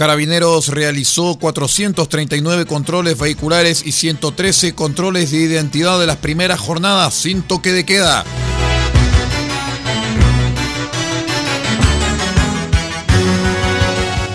Carabineros 0.00 0.68
realizó 0.68 1.36
439 1.38 2.64
controles 2.64 3.18
vehiculares 3.18 3.82
y 3.84 3.92
113 3.92 4.74
controles 4.74 5.30
de 5.30 5.36
identidad 5.36 6.00
de 6.00 6.06
las 6.06 6.16
primeras 6.16 6.58
jornadas 6.58 7.12
sin 7.12 7.42
toque 7.42 7.70
de 7.70 7.84
queda. 7.84 8.24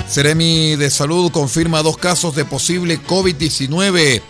Ceremi 0.08 0.76
de 0.76 0.92
Salud 0.92 1.32
confirma 1.32 1.82
dos 1.82 1.98
casos 1.98 2.36
de 2.36 2.46
posible 2.46 3.02
COVID-19, 3.02 4.22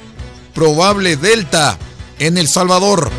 probable 0.53 1.17
Delta, 1.17 1.77
en 2.17 2.38
El 2.38 2.47
Salvador. 2.47 3.11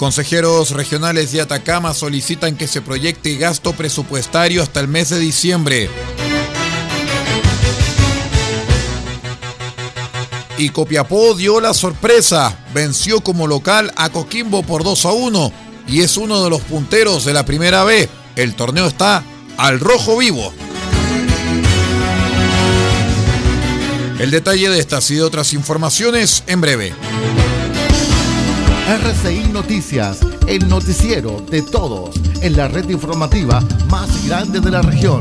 Consejeros 0.00 0.70
regionales 0.70 1.30
de 1.30 1.42
Atacama 1.42 1.92
solicitan 1.92 2.56
que 2.56 2.66
se 2.66 2.80
proyecte 2.80 3.36
gasto 3.36 3.74
presupuestario 3.74 4.62
hasta 4.62 4.80
el 4.80 4.88
mes 4.88 5.10
de 5.10 5.18
diciembre. 5.18 5.90
Y 10.56 10.70
Copiapó 10.70 11.34
dio 11.34 11.60
la 11.60 11.74
sorpresa, 11.74 12.58
venció 12.72 13.20
como 13.20 13.46
local 13.46 13.92
a 13.94 14.08
Coquimbo 14.08 14.62
por 14.62 14.84
2 14.84 15.04
a 15.04 15.12
1 15.12 15.52
y 15.86 16.00
es 16.00 16.16
uno 16.16 16.42
de 16.42 16.48
los 16.48 16.62
punteros 16.62 17.26
de 17.26 17.34
la 17.34 17.44
primera 17.44 17.84
B. 17.84 18.08
El 18.36 18.54
torneo 18.54 18.86
está 18.86 19.22
al 19.58 19.80
rojo 19.80 20.16
vivo. 20.16 20.50
El 24.18 24.30
detalle 24.30 24.70
de 24.70 24.78
estas 24.78 25.10
y 25.10 25.20
otras 25.20 25.52
informaciones 25.52 26.42
en 26.46 26.62
breve. 26.62 26.94
RCI 28.90 29.52
Noticias, 29.52 30.18
el 30.48 30.68
noticiero 30.68 31.40
de 31.48 31.62
todos 31.62 32.10
en 32.42 32.56
la 32.56 32.66
red 32.66 32.88
informativa 32.88 33.60
más 33.88 34.26
grande 34.26 34.58
de 34.58 34.68
la 34.68 34.82
región. 34.82 35.20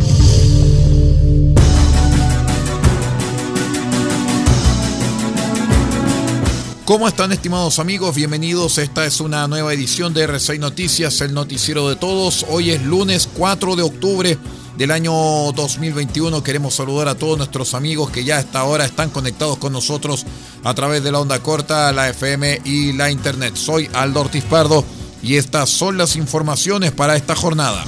¿Cómo 6.84 7.08
están 7.08 7.32
estimados 7.32 7.78
amigos? 7.78 8.16
Bienvenidos. 8.16 8.80
Esta 8.80 9.06
es 9.06 9.22
una 9.22 9.48
nueva 9.48 9.72
edición 9.72 10.16
de 10.16 10.24
RCI 10.24 10.58
Noticias, 10.58 11.22
el 11.22 11.36
noticiero 11.36 11.88
de 11.90 11.96
todos. 11.96 12.48
Hoy 12.50 12.72
es 12.72 12.82
lunes 12.82 13.30
4 13.38 13.76
de 13.76 13.84
octubre 13.84 14.38
del 14.80 14.90
año 14.90 15.12
2021. 15.52 16.42
Queremos 16.42 16.74
saludar 16.74 17.08
a 17.08 17.14
todos 17.14 17.38
nuestros 17.38 17.76
amigos 17.76 18.10
que 18.10 18.24
ya 18.24 18.38
a 18.38 18.40
esta 18.40 18.64
hora 18.64 18.86
están 18.86 19.12
conectados 19.12 19.60
con 19.60 19.74
nosotros 19.74 20.26
a 20.64 20.74
través 20.74 21.04
de 21.04 21.12
la 21.12 21.20
onda 21.20 21.40
corta, 21.40 21.92
la 21.92 22.10
FM 22.10 22.62
y 22.66 22.94
la 22.94 23.12
internet. 23.12 23.56
Soy 23.56 23.90
Aldo 23.94 24.22
Ortiz 24.22 24.44
Pardo 24.44 24.84
y 25.22 25.36
estas 25.36 25.70
son 25.70 25.98
las 25.98 26.16
informaciones 26.16 26.92
para 26.92 27.16
esta 27.16 27.36
jornada. 27.36 27.84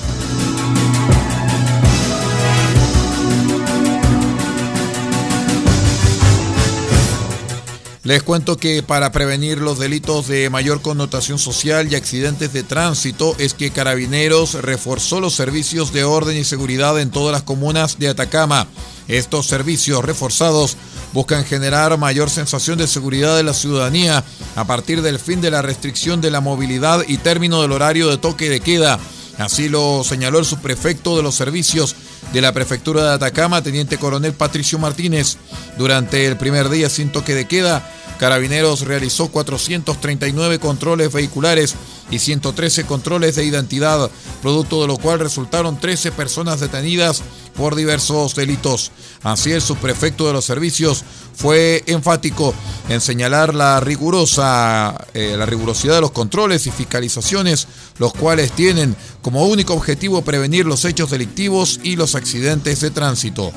Les 8.03 8.23
cuento 8.23 8.57
que 8.57 8.81
para 8.81 9.11
prevenir 9.11 9.59
los 9.59 9.77
delitos 9.77 10.27
de 10.27 10.49
mayor 10.49 10.81
connotación 10.81 11.37
social 11.37 11.91
y 11.91 11.95
accidentes 11.95 12.51
de 12.51 12.63
tránsito 12.63 13.35
es 13.37 13.53
que 13.53 13.69
Carabineros 13.69 14.55
reforzó 14.55 15.21
los 15.21 15.35
servicios 15.35 15.93
de 15.93 16.03
orden 16.03 16.35
y 16.35 16.43
seguridad 16.43 16.99
en 16.99 17.11
todas 17.11 17.31
las 17.31 17.43
comunas 17.43 17.99
de 17.99 18.09
Atacama. 18.09 18.65
Estos 19.07 19.47
servicios 19.47 20.03
reforzados 20.03 20.77
buscan 21.13 21.45
generar 21.45 21.97
mayor 21.97 22.29
sensación 22.29 22.77
de 22.77 22.87
seguridad 22.87 23.35
de 23.35 23.43
la 23.43 23.53
ciudadanía 23.53 24.23
a 24.55 24.65
partir 24.65 25.01
del 25.01 25.19
fin 25.19 25.41
de 25.41 25.51
la 25.51 25.61
restricción 25.61 26.21
de 26.21 26.31
la 26.31 26.41
movilidad 26.41 27.03
y 27.07 27.17
término 27.17 27.61
del 27.61 27.71
horario 27.71 28.09
de 28.09 28.17
toque 28.17 28.49
de 28.49 28.61
queda. 28.61 28.99
Así 29.37 29.69
lo 29.69 30.03
señaló 30.03 30.39
el 30.39 30.45
subprefecto 30.45 31.17
de 31.17 31.23
los 31.23 31.35
servicios 31.35 31.95
de 32.33 32.41
la 32.41 32.53
prefectura 32.53 33.03
de 33.03 33.13
Atacama, 33.13 33.63
teniente 33.63 33.97
coronel 33.97 34.33
Patricio 34.33 34.77
Martínez. 34.79 35.37
Durante 35.77 36.27
el 36.27 36.37
primer 36.37 36.69
día 36.69 36.89
sin 36.89 37.11
toque 37.11 37.33
de 37.33 37.47
queda, 37.47 37.83
Carabineros 38.19 38.81
realizó 38.81 39.29
439 39.29 40.59
controles 40.59 41.11
vehiculares 41.11 41.75
y 42.11 42.19
113 42.19 42.83
controles 42.83 43.35
de 43.35 43.45
identidad, 43.45 44.11
producto 44.43 44.81
de 44.81 44.87
lo 44.87 44.97
cual 44.97 45.19
resultaron 45.19 45.79
13 45.79 46.11
personas 46.11 46.59
detenidas 46.59 47.23
por 47.55 47.75
diversos 47.75 48.35
delitos. 48.35 48.91
Así 49.23 49.51
el 49.51 49.61
subprefecto 49.61 50.27
de 50.27 50.33
los 50.33 50.45
servicios 50.45 51.03
fue 51.35 51.83
enfático 51.87 52.53
en 52.89 53.01
señalar 53.01 53.55
la 53.55 53.79
rigurosa 53.79 54.95
eh, 55.13 55.35
la 55.37 55.45
rigurosidad 55.45 55.95
de 55.95 56.01
los 56.01 56.11
controles 56.11 56.67
y 56.67 56.71
fiscalizaciones, 56.71 57.67
los 57.97 58.13
cuales 58.13 58.51
tienen 58.51 58.95
como 59.21 59.45
único 59.45 59.73
objetivo 59.73 60.21
prevenir 60.21 60.65
los 60.65 60.85
hechos 60.85 61.11
delictivos 61.11 61.79
y 61.83 61.95
los 61.95 62.15
accidentes 62.15 62.81
de 62.81 62.91
tránsito. 62.91 63.51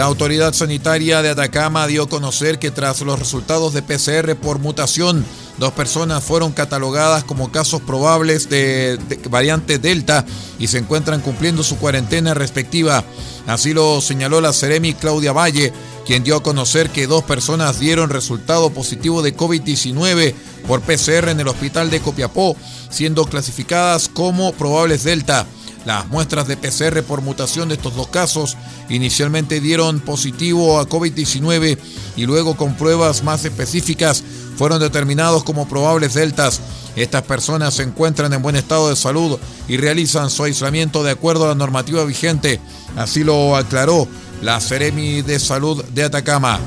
La 0.00 0.06
autoridad 0.06 0.54
sanitaria 0.54 1.20
de 1.20 1.28
Atacama 1.28 1.86
dio 1.86 2.04
a 2.04 2.08
conocer 2.08 2.58
que 2.58 2.70
tras 2.70 3.02
los 3.02 3.18
resultados 3.18 3.74
de 3.74 3.82
PCR 3.82 4.34
por 4.34 4.58
mutación, 4.58 5.26
dos 5.60 5.72
personas 5.74 6.24
fueron 6.24 6.52
catalogadas 6.52 7.22
como 7.22 7.52
casos 7.52 7.82
probables 7.82 8.48
de, 8.48 8.98
variante 9.28 9.78
Delta 9.78 10.24
y 10.58 10.68
se 10.68 10.78
encuentran 10.78 11.20
cumpliendo 11.20 11.62
su 11.62 11.76
cuarentena 11.76 12.32
respectiva. 12.32 13.04
Así 13.46 13.74
lo 13.74 14.00
señaló 14.00 14.40
la 14.40 14.54
Ceremi 14.54 14.94
Claudia 14.94 15.32
Valle, 15.32 15.70
quien 16.06 16.24
dio 16.24 16.36
a 16.36 16.42
conocer 16.42 16.88
que 16.88 17.06
dos 17.06 17.24
personas 17.24 17.78
dieron 17.78 18.08
resultado 18.08 18.70
positivo 18.70 19.20
de 19.20 19.36
COVID-19 19.36 20.32
por 20.66 20.80
PCR 20.80 21.28
en 21.28 21.40
el 21.40 21.48
hospital 21.48 21.90
de 21.90 22.00
Copiapó, 22.00 22.56
siendo 22.88 23.26
clasificadas 23.26 24.08
como 24.08 24.52
probables 24.54 25.04
Delta. 25.04 25.46
Las 25.84 26.08
muestras 26.08 26.46
de 26.46 26.56
PCR 26.56 27.02
por 27.02 27.22
mutación 27.22 27.68
de 27.68 27.74
estos 27.74 27.96
dos 27.96 28.08
casos 28.08 28.56
inicialmente 28.90 29.60
dieron 29.60 30.00
positivo 30.00 30.78
a 30.78 30.88
COVID-19 30.88 31.78
y 32.16 32.26
luego 32.26 32.54
con 32.56 32.74
pruebas 32.76 33.22
más 33.22 33.44
específicas 33.46 34.22
fueron 34.56 34.80
determinados 34.80 35.44
como 35.44 35.68
probables 35.68 36.14
deltas. 36.14 36.60
Estas 36.96 37.22
personas 37.22 37.74
se 37.74 37.82
encuentran 37.82 38.32
en 38.32 38.42
buen 38.42 38.56
estado 38.56 38.88
de 38.88 38.96
salud 38.96 39.38
y 39.68 39.76
realizan 39.76 40.30
su 40.30 40.44
aislamiento 40.44 41.02
de 41.02 41.12
acuerdo 41.12 41.44
a 41.44 41.48
la 41.48 41.54
normativa 41.54 42.04
vigente. 42.04 42.60
Así 42.96 43.24
lo 43.24 43.56
aclaró 43.56 44.08
la 44.42 44.60
Seremi 44.60 45.22
de 45.22 45.38
Salud 45.38 45.84
de 45.84 46.04
Atacama. 46.04 46.58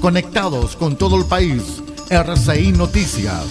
Conectados 0.00 0.76
con 0.76 0.96
todo 0.96 1.16
el 1.16 1.24
país, 1.24 1.62
RCI 2.08 2.72
Noticias. 2.72 3.44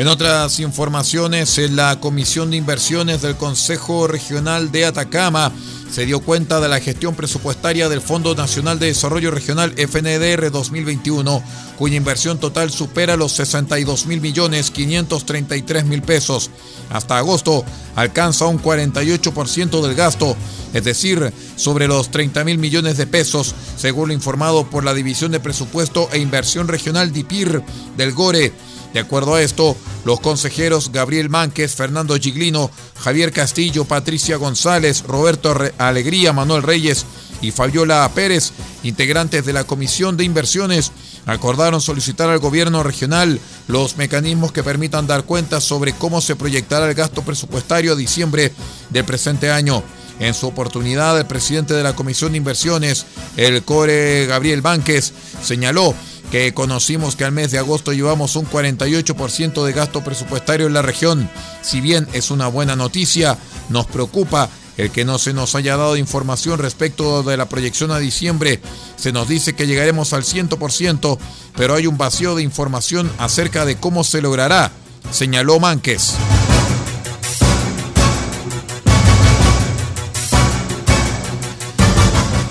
En 0.00 0.08
otras 0.08 0.60
informaciones, 0.60 1.58
en 1.58 1.76
la 1.76 2.00
Comisión 2.00 2.50
de 2.50 2.56
Inversiones 2.56 3.20
del 3.20 3.36
Consejo 3.36 4.06
Regional 4.06 4.72
de 4.72 4.86
Atacama 4.86 5.52
se 5.92 6.06
dio 6.06 6.20
cuenta 6.20 6.58
de 6.58 6.68
la 6.68 6.80
gestión 6.80 7.14
presupuestaria 7.14 7.86
del 7.90 8.00
Fondo 8.00 8.34
Nacional 8.34 8.78
de 8.78 8.86
Desarrollo 8.86 9.30
Regional 9.30 9.74
FNDR 9.76 10.50
2021, 10.50 11.42
cuya 11.76 11.96
inversión 11.98 12.40
total 12.40 12.70
supera 12.70 13.16
los 13.16 13.32
62 13.32 14.06
mil 14.06 14.22
millones 14.22 14.70
533 14.70 15.84
mil 15.84 16.00
pesos. 16.00 16.50
Hasta 16.88 17.18
agosto 17.18 17.62
alcanza 17.94 18.46
un 18.46 18.58
48% 18.58 19.82
del 19.82 19.94
gasto, 19.94 20.34
es 20.72 20.82
decir, 20.82 21.30
sobre 21.56 21.88
los 21.88 22.10
30 22.10 22.42
mil 22.44 22.56
millones 22.56 22.96
de 22.96 23.06
pesos, 23.06 23.54
según 23.76 24.08
lo 24.08 24.14
informado 24.14 24.64
por 24.64 24.82
la 24.82 24.94
División 24.94 25.30
de 25.30 25.40
Presupuesto 25.40 26.08
e 26.10 26.20
Inversión 26.20 26.68
Regional 26.68 27.12
DIPIR 27.12 27.62
del 27.98 28.12
GORE. 28.12 28.54
De 28.92 29.00
acuerdo 29.00 29.34
a 29.34 29.42
esto, 29.42 29.76
los 30.04 30.20
consejeros 30.20 30.90
Gabriel 30.92 31.28
Mánquez, 31.28 31.74
Fernando 31.74 32.16
Giglino, 32.16 32.70
Javier 32.98 33.32
Castillo, 33.32 33.84
Patricia 33.84 34.36
González, 34.36 35.04
Roberto 35.06 35.54
Alegría, 35.78 36.32
Manuel 36.32 36.62
Reyes 36.62 37.06
y 37.40 37.52
Fabiola 37.52 38.10
Pérez, 38.14 38.52
integrantes 38.82 39.44
de 39.46 39.52
la 39.52 39.64
Comisión 39.64 40.16
de 40.16 40.24
Inversiones, 40.24 40.90
acordaron 41.26 41.80
solicitar 41.80 42.28
al 42.30 42.40
gobierno 42.40 42.82
regional 42.82 43.38
los 43.68 43.96
mecanismos 43.96 44.52
que 44.52 44.64
permitan 44.64 45.06
dar 45.06 45.24
cuenta 45.24 45.60
sobre 45.60 45.92
cómo 45.92 46.20
se 46.20 46.34
proyectará 46.34 46.88
el 46.88 46.94
gasto 46.94 47.22
presupuestario 47.22 47.92
a 47.92 47.96
diciembre 47.96 48.52
del 48.90 49.04
presente 49.04 49.50
año. 49.50 49.84
En 50.18 50.34
su 50.34 50.48
oportunidad, 50.48 51.18
el 51.18 51.26
presidente 51.26 51.72
de 51.72 51.82
la 51.82 51.94
Comisión 51.94 52.32
de 52.32 52.38
Inversiones, 52.38 53.06
el 53.36 53.62
core 53.62 54.26
Gabriel 54.26 54.60
Mánquez, 54.60 55.12
señaló 55.42 55.94
que 56.30 56.54
conocimos 56.54 57.16
que 57.16 57.24
al 57.24 57.32
mes 57.32 57.50
de 57.50 57.58
agosto 57.58 57.92
llevamos 57.92 58.36
un 58.36 58.46
48% 58.46 59.64
de 59.64 59.72
gasto 59.72 60.02
presupuestario 60.02 60.66
en 60.66 60.74
la 60.74 60.82
región. 60.82 61.28
Si 61.62 61.80
bien 61.80 62.06
es 62.12 62.30
una 62.30 62.48
buena 62.48 62.76
noticia, 62.76 63.36
nos 63.68 63.86
preocupa 63.86 64.48
el 64.76 64.90
que 64.90 65.04
no 65.04 65.18
se 65.18 65.34
nos 65.34 65.54
haya 65.54 65.76
dado 65.76 65.96
información 65.96 66.58
respecto 66.58 67.22
de 67.22 67.36
la 67.36 67.48
proyección 67.48 67.90
a 67.90 67.98
diciembre. 67.98 68.60
Se 68.96 69.12
nos 69.12 69.28
dice 69.28 69.54
que 69.54 69.66
llegaremos 69.66 70.12
al 70.12 70.22
100%, 70.22 71.18
pero 71.56 71.74
hay 71.74 71.86
un 71.86 71.98
vacío 71.98 72.34
de 72.34 72.42
información 72.42 73.10
acerca 73.18 73.64
de 73.64 73.76
cómo 73.76 74.04
se 74.04 74.22
logrará, 74.22 74.70
señaló 75.10 75.58
Mánquez. 75.58 76.14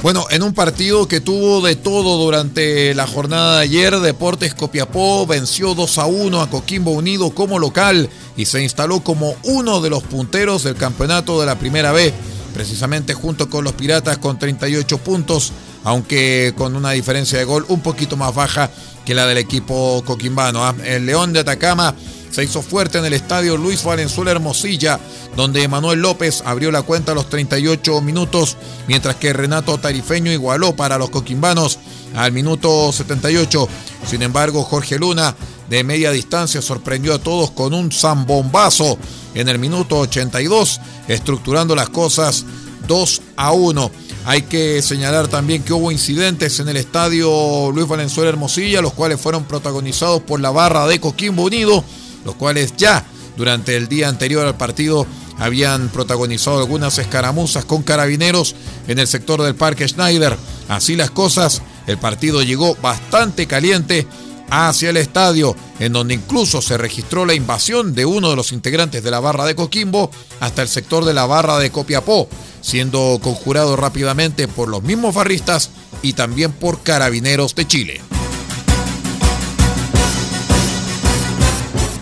Bueno, 0.09 0.25
en 0.31 0.41
un 0.41 0.55
partido 0.55 1.07
que 1.07 1.21
tuvo 1.21 1.61
de 1.61 1.75
todo 1.75 2.17
durante 2.17 2.95
la 2.95 3.05
jornada 3.05 3.57
de 3.57 3.61
ayer, 3.65 3.99
Deportes 3.99 4.55
Copiapó 4.55 5.27
venció 5.27 5.75
2 5.75 5.97
a 5.99 6.07
1 6.07 6.41
a 6.41 6.49
Coquimbo 6.49 6.89
Unido 6.89 7.29
como 7.29 7.59
local 7.59 8.09
y 8.35 8.45
se 8.45 8.63
instaló 8.63 9.01
como 9.01 9.35
uno 9.43 9.81
de 9.81 9.91
los 9.91 10.01
punteros 10.01 10.63
del 10.63 10.73
campeonato 10.73 11.39
de 11.39 11.45
la 11.45 11.59
primera 11.59 11.91
B, 11.91 12.11
precisamente 12.55 13.13
junto 13.13 13.51
con 13.51 13.63
los 13.63 13.73
Piratas 13.73 14.17
con 14.17 14.39
38 14.39 14.97
puntos, 14.97 15.51
aunque 15.83 16.55
con 16.57 16.75
una 16.75 16.89
diferencia 16.89 17.37
de 17.37 17.45
gol 17.45 17.63
un 17.67 17.81
poquito 17.81 18.17
más 18.17 18.33
baja 18.33 18.71
que 19.05 19.13
la 19.13 19.27
del 19.27 19.37
equipo 19.37 20.01
coquimbano. 20.07 20.65
¿ah? 20.65 20.73
El 20.85 21.05
León 21.05 21.33
de 21.33 21.41
Atacama 21.41 21.93
se 22.31 22.43
hizo 22.43 22.61
fuerte 22.61 22.97
en 22.97 23.05
el 23.05 23.13
estadio 23.13 23.57
Luis 23.57 23.83
Valenzuela 23.83 24.31
Hermosilla, 24.31 24.99
donde 25.35 25.67
Manuel 25.67 26.01
López 26.01 26.43
abrió 26.45 26.71
la 26.71 26.81
cuenta 26.81 27.11
a 27.11 27.15
los 27.15 27.29
38 27.29 28.01
minutos, 28.01 28.57
mientras 28.87 29.15
que 29.15 29.33
Renato 29.33 29.77
Tarifeño 29.77 30.31
igualó 30.31 30.75
para 30.75 30.97
los 30.97 31.09
coquimbanos 31.09 31.79
al 32.15 32.31
minuto 32.31 32.91
78. 32.91 33.67
Sin 34.07 34.21
embargo, 34.21 34.63
Jorge 34.63 34.97
Luna 34.97 35.35
de 35.69 35.83
media 35.83 36.11
distancia 36.11 36.61
sorprendió 36.61 37.13
a 37.13 37.19
todos 37.19 37.51
con 37.51 37.73
un 37.73 37.91
zambombazo 37.91 38.97
en 39.35 39.49
el 39.49 39.59
minuto 39.59 39.99
82, 39.99 40.81
estructurando 41.07 41.75
las 41.75 41.89
cosas 41.89 42.45
2 42.87 43.21
a 43.37 43.51
1. 43.51 43.91
Hay 44.25 44.43
que 44.43 44.81
señalar 44.81 45.27
también 45.27 45.63
que 45.63 45.73
hubo 45.73 45.91
incidentes 45.91 46.59
en 46.59 46.69
el 46.69 46.77
estadio 46.77 47.71
Luis 47.71 47.87
Valenzuela 47.87 48.29
Hermosilla, 48.29 48.81
los 48.81 48.93
cuales 48.93 49.21
fueron 49.21 49.45
protagonizados 49.45 50.21
por 50.23 50.39
la 50.39 50.51
barra 50.51 50.87
de 50.87 50.99
Coquimbo 50.99 51.43
Unido, 51.43 51.83
los 52.29 52.35
cuales 52.35 52.75
ya 52.77 53.03
durante 53.37 53.75
el 53.75 53.87
día 53.87 54.07
anterior 54.07 54.45
al 54.45 54.55
partido 54.55 55.07
habían 55.39 55.89
protagonizado 55.89 56.59
algunas 56.59 56.99
escaramuzas 56.99 57.65
con 57.65 57.81
carabineros 57.81 58.55
en 58.87 58.99
el 58.99 59.07
sector 59.07 59.41
del 59.41 59.55
Parque 59.55 59.87
Schneider. 59.87 60.37
Así 60.67 60.95
las 60.95 61.09
cosas, 61.09 61.63
el 61.87 61.97
partido 61.97 62.43
llegó 62.43 62.75
bastante 62.75 63.47
caliente 63.47 64.05
hacia 64.51 64.91
el 64.91 64.97
estadio, 64.97 65.55
en 65.79 65.91
donde 65.91 66.13
incluso 66.13 66.61
se 66.61 66.77
registró 66.77 67.25
la 67.25 67.33
invasión 67.33 67.95
de 67.95 68.05
uno 68.05 68.29
de 68.29 68.35
los 68.35 68.51
integrantes 68.51 69.01
de 69.03 69.09
la 69.09 69.19
barra 69.19 69.45
de 69.45 69.55
Coquimbo 69.55 70.11
hasta 70.39 70.61
el 70.61 70.67
sector 70.67 71.03
de 71.03 71.15
la 71.15 71.25
barra 71.25 71.57
de 71.57 71.71
Copiapó, 71.71 72.29
siendo 72.61 73.19
conjurado 73.23 73.75
rápidamente 73.75 74.47
por 74.47 74.69
los 74.69 74.83
mismos 74.83 75.15
barristas 75.15 75.71
y 76.03 76.13
también 76.13 76.51
por 76.51 76.83
carabineros 76.83 77.55
de 77.55 77.65
Chile. 77.65 78.08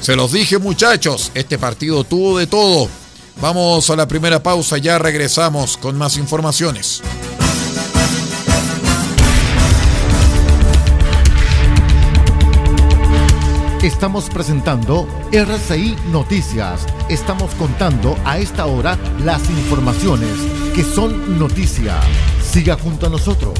Se 0.07 0.15
los 0.15 0.31
dije 0.31 0.57
muchachos, 0.57 1.33
este 1.35 1.57
partido 1.57 2.05
tuvo 2.05 2.37
de 2.37 2.47
todo. 2.47 2.87
Vamos 3.41 3.89
a 3.89 3.95
la 3.97 4.07
primera 4.07 4.41
pausa, 4.41 4.77
ya 4.77 4.97
regresamos 4.97 5.75
con 5.75 5.97
más 5.97 6.15
informaciones. 6.15 7.01
Estamos 13.83 14.29
presentando 14.29 15.09
RCI 15.33 15.97
Noticias. 16.09 16.85
Estamos 17.09 17.53
contando 17.55 18.17
a 18.23 18.37
esta 18.37 18.65
hora 18.65 18.97
las 19.25 19.49
informaciones 19.49 20.31
que 20.73 20.85
son 20.85 21.37
noticia. 21.37 21.99
Siga 22.41 22.77
junto 22.77 23.07
a 23.07 23.09
nosotros. 23.09 23.59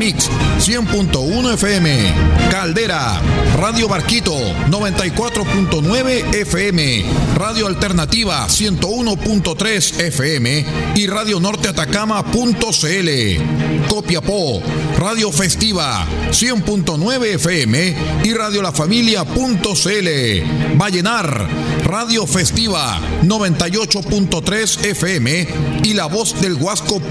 Mix 0.01 0.29
100.1 0.59 1.53
FM. 1.53 2.13
Caldera, 2.49 3.21
Radio 3.57 3.87
Barquito 3.87 4.35
94.9 4.69 6.35
FM. 6.35 7.05
Radio 7.35 7.67
Alternativa 7.67 8.47
101.3 8.47 10.01
FM 10.01 10.65
y 10.95 11.07
Radio 11.07 11.31
radionorteatacama.cl, 11.31 13.87
Copiapó, 13.87 14.61
Radio 14.97 15.31
Festiva 15.31 16.07
100.9 16.29 17.23
FM 17.35 17.95
y 18.23 18.33
Radio 18.33 18.61
La 18.61 18.71
Familia.cl, 18.71 20.77
Vallenar, 20.77 21.47
Radio 21.83 22.25
Festiva 22.27 22.99
98.3 23.23 24.85
FM 24.85 25.47
y 25.83 25.93
La 25.93 26.05
Voz 26.07 26.41
del 26.41 26.55
Huasco.cl, 26.55 27.05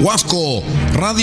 Huasco, 0.00 0.62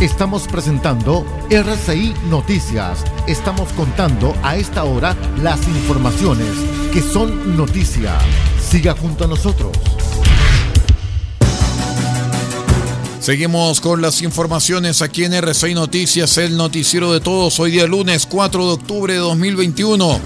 Estamos 0.00 0.48
presentando 0.48 1.26
RCI 1.50 2.14
Noticias. 2.30 3.04
Estamos 3.26 3.70
contando 3.74 4.34
a 4.42 4.56
esta 4.56 4.84
hora 4.84 5.14
las 5.42 5.68
informaciones 5.68 6.48
que 6.90 7.02
son 7.02 7.54
noticia. 7.54 8.18
Siga 8.58 8.94
junto 8.94 9.24
a 9.24 9.26
nosotros. 9.26 9.76
Seguimos 13.20 13.82
con 13.82 14.00
las 14.00 14.22
informaciones 14.22 15.02
aquí 15.02 15.24
en 15.24 15.34
RCI 15.34 15.74
Noticias, 15.74 16.38
el 16.38 16.56
noticiero 16.56 17.12
de 17.12 17.20
todos, 17.20 17.60
hoy 17.60 17.72
día 17.72 17.86
lunes 17.86 18.24
4 18.24 18.68
de 18.68 18.72
octubre 18.72 19.12
de 19.12 19.20
2021. 19.20 20.18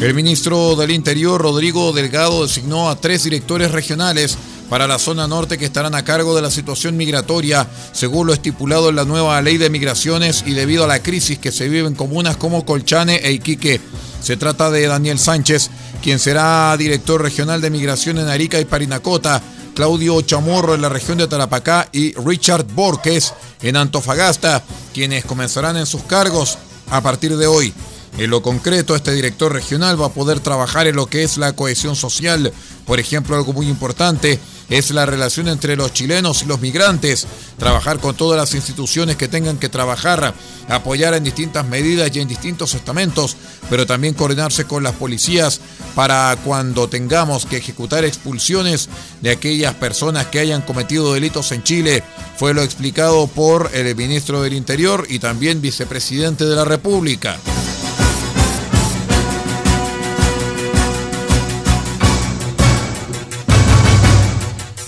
El 0.00 0.14
ministro 0.14 0.76
del 0.76 0.92
Interior, 0.92 1.42
Rodrigo 1.42 1.92
Delgado, 1.92 2.44
designó 2.46 2.88
a 2.88 2.94
tres 2.94 3.24
directores 3.24 3.72
regionales 3.72 4.38
para 4.68 4.86
la 4.86 4.98
zona 4.98 5.26
norte 5.26 5.58
que 5.58 5.64
estarán 5.64 5.94
a 5.94 6.04
cargo 6.04 6.34
de 6.36 6.42
la 6.42 6.50
situación 6.50 6.96
migratoria, 6.96 7.66
según 7.92 8.26
lo 8.26 8.32
estipulado 8.32 8.90
en 8.90 8.96
la 8.96 9.04
nueva 9.04 9.40
ley 9.40 9.56
de 9.56 9.70
migraciones 9.70 10.44
y 10.46 10.52
debido 10.52 10.84
a 10.84 10.88
la 10.88 11.02
crisis 11.02 11.38
que 11.38 11.52
se 11.52 11.68
vive 11.68 11.88
en 11.88 11.94
comunas 11.94 12.36
como 12.36 12.64
Colchane 12.64 13.16
e 13.16 13.32
Iquique. 13.32 13.80
Se 14.22 14.36
trata 14.36 14.70
de 14.70 14.86
Daniel 14.86 15.18
Sánchez, 15.18 15.70
quien 16.02 16.18
será 16.18 16.76
director 16.76 17.22
regional 17.22 17.60
de 17.60 17.70
migración 17.70 18.18
en 18.18 18.28
Arica 18.28 18.60
y 18.60 18.64
Parinacota, 18.64 19.40
Claudio 19.74 20.20
Chamorro 20.22 20.74
en 20.74 20.82
la 20.82 20.88
región 20.88 21.18
de 21.18 21.28
Tarapacá 21.28 21.88
y 21.92 22.12
Richard 22.14 22.64
Borges 22.64 23.32
en 23.62 23.76
Antofagasta, 23.76 24.62
quienes 24.92 25.24
comenzarán 25.24 25.76
en 25.76 25.86
sus 25.86 26.02
cargos 26.02 26.58
a 26.90 27.00
partir 27.00 27.36
de 27.36 27.46
hoy. 27.46 27.72
En 28.18 28.30
lo 28.30 28.42
concreto, 28.42 28.96
este 28.96 29.12
director 29.12 29.52
regional 29.52 30.00
va 30.00 30.06
a 30.06 30.12
poder 30.12 30.40
trabajar 30.40 30.88
en 30.88 30.96
lo 30.96 31.06
que 31.06 31.22
es 31.22 31.36
la 31.38 31.52
cohesión 31.52 31.94
social. 31.94 32.52
Por 32.84 32.98
ejemplo, 32.98 33.36
algo 33.36 33.52
muy 33.52 33.68
importante 33.68 34.40
es 34.68 34.90
la 34.90 35.06
relación 35.06 35.48
entre 35.48 35.76
los 35.76 35.92
chilenos 35.92 36.42
y 36.42 36.46
los 36.46 36.60
migrantes, 36.60 37.26
trabajar 37.58 37.98
con 37.98 38.14
todas 38.14 38.38
las 38.38 38.54
instituciones 38.54 39.16
que 39.16 39.28
tengan 39.28 39.58
que 39.58 39.68
trabajar, 39.68 40.34
apoyar 40.68 41.14
en 41.14 41.24
distintas 41.24 41.66
medidas 41.66 42.14
y 42.14 42.20
en 42.20 42.28
distintos 42.28 42.74
estamentos, 42.74 43.36
pero 43.70 43.86
también 43.86 44.14
coordinarse 44.14 44.64
con 44.64 44.82
las 44.82 44.94
policías 44.94 45.60
para 45.94 46.36
cuando 46.44 46.88
tengamos 46.88 47.46
que 47.46 47.56
ejecutar 47.56 48.04
expulsiones 48.04 48.88
de 49.20 49.30
aquellas 49.30 49.74
personas 49.74 50.26
que 50.26 50.40
hayan 50.40 50.62
cometido 50.62 51.14
delitos 51.14 51.52
en 51.52 51.62
Chile. 51.62 52.02
Fue 52.36 52.54
lo 52.54 52.62
explicado 52.62 53.26
por 53.26 53.70
el 53.72 53.94
ministro 53.96 54.42
del 54.42 54.52
Interior 54.52 55.06
y 55.08 55.18
también 55.18 55.60
vicepresidente 55.60 56.44
de 56.44 56.56
la 56.56 56.64
República. 56.64 57.38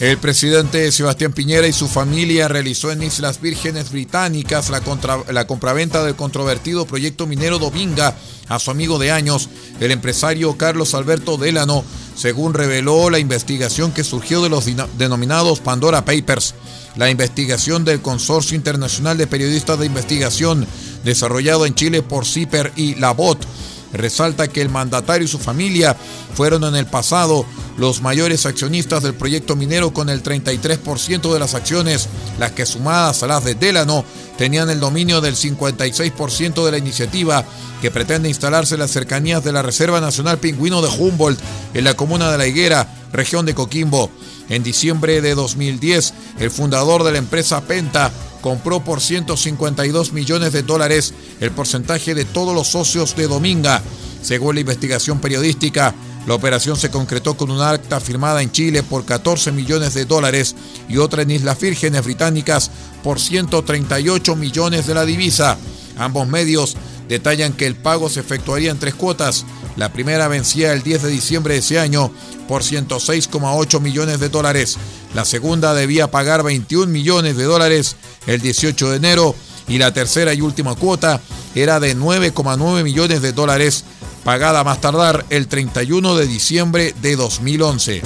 El 0.00 0.16
presidente 0.16 0.90
Sebastián 0.92 1.34
Piñera 1.34 1.66
y 1.66 1.74
su 1.74 1.86
familia 1.86 2.48
realizó 2.48 2.90
en 2.90 3.02
Islas 3.02 3.38
Vírgenes 3.38 3.92
Británicas 3.92 4.70
la, 4.70 4.80
la, 5.30 5.46
compraventa 5.46 6.02
del 6.02 6.16
controvertido 6.16 6.86
proyecto 6.86 7.26
minero 7.26 7.58
Dominga 7.58 8.16
a 8.48 8.58
su 8.58 8.70
amigo 8.70 8.98
de 8.98 9.10
años, 9.10 9.50
el 9.78 9.90
empresario 9.90 10.56
Carlos 10.56 10.94
Alberto 10.94 11.36
Delano, 11.36 11.84
según 12.16 12.54
reveló 12.54 13.10
la 13.10 13.18
investigación 13.18 13.92
que 13.92 14.02
surgió 14.02 14.42
de 14.42 14.48
los 14.48 14.64
denominados 14.96 15.60
Pandora 15.60 16.02
Papers. 16.02 16.54
La 16.96 17.10
investigación 17.10 17.84
del 17.84 18.00
Consorcio 18.00 18.56
Internacional 18.56 19.18
de 19.18 19.26
Periodistas 19.26 19.78
de 19.78 19.84
Investigación, 19.84 20.66
desarrollado 21.04 21.66
en 21.66 21.74
Chile 21.74 22.00
por 22.00 22.24
CIPER 22.24 22.72
y 22.74 22.94
LABOT, 22.94 23.44
resalta 23.92 24.48
que 24.48 24.62
el 24.62 24.70
mandatario 24.70 25.26
y 25.26 25.28
su 25.28 25.38
familia 25.38 25.94
fueron 26.34 26.64
en 26.64 26.76
el 26.76 26.86
pasado 26.86 27.44
los 27.78 28.02
mayores 28.02 28.46
accionistas 28.46 29.02
del 29.02 29.14
proyecto 29.14 29.56
minero 29.56 29.92
con 29.92 30.08
el 30.08 30.22
33% 30.22 31.32
de 31.32 31.38
las 31.38 31.54
acciones, 31.54 32.08
las 32.38 32.52
que 32.52 32.66
sumadas 32.66 33.22
a 33.22 33.26
las 33.26 33.44
de 33.44 33.54
Delano 33.54 34.04
tenían 34.36 34.70
el 34.70 34.80
dominio 34.80 35.20
del 35.20 35.36
56% 35.36 36.64
de 36.64 36.70
la 36.70 36.78
iniciativa 36.78 37.44
que 37.80 37.90
pretende 37.90 38.28
instalarse 38.28 38.74
en 38.74 38.80
las 38.80 38.90
cercanías 38.90 39.44
de 39.44 39.52
la 39.52 39.62
Reserva 39.62 40.00
Nacional 40.00 40.38
Pingüino 40.38 40.82
de 40.82 40.88
Humboldt 40.88 41.40
en 41.74 41.84
la 41.84 41.94
comuna 41.94 42.30
de 42.30 42.38
La 42.38 42.46
Higuera, 42.46 42.86
región 43.12 43.46
de 43.46 43.54
Coquimbo. 43.54 44.10
En 44.48 44.62
diciembre 44.62 45.20
de 45.20 45.34
2010, 45.34 46.14
el 46.40 46.50
fundador 46.50 47.04
de 47.04 47.12
la 47.12 47.18
empresa 47.18 47.60
Penta 47.62 48.10
compró 48.40 48.82
por 48.82 49.00
152 49.00 50.12
millones 50.12 50.52
de 50.52 50.62
dólares 50.62 51.14
el 51.40 51.50
porcentaje 51.50 52.14
de 52.14 52.24
todos 52.24 52.54
los 52.54 52.68
socios 52.68 53.14
de 53.16 53.28
Dominga. 53.28 53.82
Según 54.22 54.56
la 54.56 54.60
investigación 54.60 55.20
periodística, 55.20 55.94
la 56.26 56.34
operación 56.34 56.76
se 56.76 56.90
concretó 56.90 57.36
con 57.36 57.50
un 57.50 57.60
acta 57.60 57.98
firmada 57.98 58.42
en 58.42 58.52
Chile 58.52 58.82
por 58.82 59.04
14 59.04 59.52
millones 59.52 59.94
de 59.94 60.04
dólares 60.04 60.54
y 60.88 60.98
otra 60.98 61.22
en 61.22 61.30
Islas 61.30 61.58
Vírgenes 61.58 62.04
Británicas 62.04 62.70
por 63.02 63.18
138 63.18 64.36
millones 64.36 64.86
de 64.86 64.94
la 64.94 65.04
divisa. 65.04 65.56
Ambos 65.96 66.28
medios 66.28 66.76
detallan 67.08 67.52
que 67.52 67.66
el 67.66 67.74
pago 67.74 68.08
se 68.08 68.20
efectuaría 68.20 68.70
en 68.70 68.78
tres 68.78 68.94
cuotas. 68.94 69.44
La 69.76 69.92
primera 69.92 70.28
vencía 70.28 70.72
el 70.72 70.82
10 70.82 71.02
de 71.02 71.08
diciembre 71.08 71.54
de 71.54 71.60
ese 71.60 71.80
año 71.80 72.12
por 72.46 72.62
106,8 72.62 73.80
millones 73.80 74.20
de 74.20 74.28
dólares. 74.28 74.76
La 75.14 75.24
segunda 75.24 75.74
debía 75.74 76.10
pagar 76.10 76.42
21 76.42 76.86
millones 76.86 77.36
de 77.36 77.44
dólares 77.44 77.96
el 78.26 78.40
18 78.40 78.90
de 78.90 78.96
enero 78.96 79.34
y 79.66 79.78
la 79.78 79.92
tercera 79.92 80.34
y 80.34 80.40
última 80.40 80.74
cuota 80.74 81.20
era 81.54 81.80
de 81.80 81.96
9,9 81.96 82.82
millones 82.84 83.22
de 83.22 83.32
dólares, 83.32 83.84
pagada 84.24 84.64
más 84.64 84.80
tardar 84.80 85.24
el 85.30 85.48
31 85.48 86.16
de 86.16 86.26
diciembre 86.26 86.94
de 87.00 87.16
2011. 87.16 88.02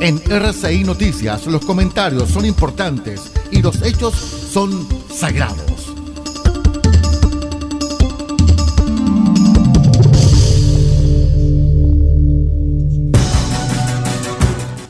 En 0.00 0.22
RCI 0.30 0.84
Noticias 0.84 1.46
los 1.46 1.64
comentarios 1.64 2.30
son 2.30 2.46
importantes 2.46 3.32
y 3.50 3.60
los 3.62 3.82
hechos 3.82 4.14
son 4.14 4.86
sagrados. 5.12 5.75